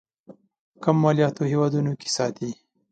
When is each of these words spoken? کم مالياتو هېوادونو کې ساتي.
کم 0.83 0.95
مالياتو 1.03 1.43
هېوادونو 1.51 1.91
کې 1.99 2.09
ساتي. 2.17 2.49